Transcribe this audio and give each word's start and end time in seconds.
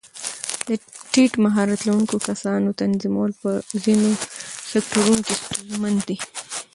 د 0.67 0.69
ټیټ 1.11 1.33
مهارت 1.45 1.79
لرونکو 1.87 2.15
کسانو 2.27 2.77
تنظیمول 2.81 3.31
په 3.41 3.49
ځینو 3.83 4.09
سکتورونو 4.71 5.21
کې 5.27 5.33
ستونزمن 5.43 5.95
دي. 6.07 6.17